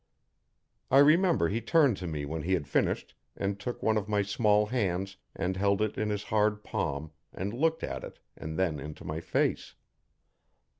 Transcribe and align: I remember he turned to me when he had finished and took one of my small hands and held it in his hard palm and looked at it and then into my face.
I 0.89 0.97
remember 0.97 1.47
he 1.47 1.61
turned 1.61 1.95
to 1.97 2.07
me 2.07 2.25
when 2.25 2.41
he 2.41 2.53
had 2.53 2.67
finished 2.67 3.13
and 3.37 3.59
took 3.59 3.83
one 3.83 3.97
of 3.97 4.09
my 4.09 4.23
small 4.23 4.65
hands 4.65 5.17
and 5.35 5.55
held 5.55 5.79
it 5.79 5.95
in 5.95 6.09
his 6.09 6.23
hard 6.23 6.63
palm 6.63 7.11
and 7.31 7.53
looked 7.53 7.83
at 7.83 8.03
it 8.03 8.17
and 8.35 8.57
then 8.57 8.79
into 8.79 9.05
my 9.05 9.19
face. 9.21 9.75